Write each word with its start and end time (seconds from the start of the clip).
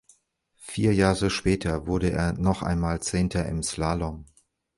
Vier 0.57 0.95
Jahre 0.95 1.29
später 1.29 1.85
wurde 1.85 2.09
er 2.09 2.33
noch 2.33 2.63
einmal 2.63 3.01
Zehnter 3.03 3.45
im 3.45 3.61
Slalom. 3.61 4.25